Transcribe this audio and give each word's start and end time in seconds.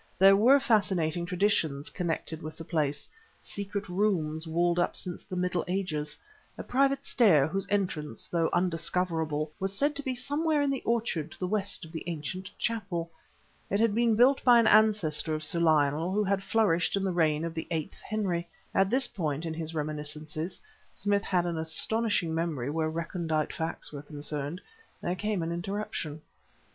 There 0.17 0.35
were 0.35 0.59
fascinating 0.59 1.27
traditions 1.27 1.91
connected 1.91 2.41
with 2.41 2.57
the 2.57 2.63
place; 2.63 3.07
secret 3.39 3.87
rooms 3.87 4.47
walled 4.47 4.79
up 4.79 4.95
since 4.95 5.23
the 5.23 5.35
Middle 5.35 5.63
Ages, 5.67 6.17
a 6.57 6.63
private 6.63 7.05
stair 7.05 7.45
whose 7.47 7.67
entrance, 7.69 8.25
though 8.25 8.49
undiscoverable, 8.51 9.51
was 9.59 9.77
said 9.77 9.95
to 9.95 10.01
be 10.01 10.15
somewhere 10.15 10.59
in 10.59 10.71
the 10.71 10.81
orchard 10.85 11.31
to 11.33 11.39
the 11.39 11.45
west 11.45 11.85
of 11.85 11.91
the 11.91 12.03
ancient 12.07 12.49
chapel. 12.57 13.11
It 13.69 13.79
had 13.79 13.93
been 13.93 14.15
built 14.15 14.43
by 14.43 14.59
an 14.59 14.65
ancestor 14.65 15.35
of 15.35 15.43
Sir 15.43 15.59
Lionel 15.59 16.11
who 16.11 16.23
had 16.23 16.41
flourished 16.41 16.95
in 16.95 17.03
the 17.03 17.13
reign 17.13 17.45
of 17.45 17.53
the 17.53 17.67
eighth 17.69 18.01
Henry. 18.01 18.47
At 18.73 18.89
this 18.89 19.05
point 19.07 19.45
in 19.45 19.53
his 19.53 19.75
reminiscences 19.75 20.59
(Smith 20.95 21.23
had 21.25 21.45
an 21.45 21.59
astonishing 21.59 22.33
memory 22.33 22.71
where 22.71 22.89
recondite 22.89 23.53
facts 23.53 23.93
were 23.93 24.01
concerned) 24.01 24.61
there 25.01 25.13
came 25.15 25.43
an 25.43 25.51
interruption. 25.51 26.21